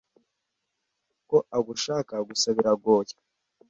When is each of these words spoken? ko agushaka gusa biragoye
ko 1.29 1.37
agushaka 1.57 2.13
gusa 2.27 2.47
biragoye 2.55 3.13